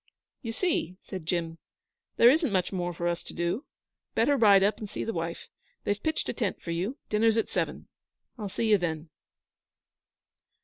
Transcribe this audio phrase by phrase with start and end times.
[0.41, 1.59] 'You see!' said Jim.
[2.17, 3.65] 'There isn't much more for us to do.
[4.15, 5.47] Better ride up and see the wife.
[5.83, 6.97] They've pitched a tent for you.
[7.09, 7.87] Dinner's at seven.
[8.35, 9.11] I'll see you then.'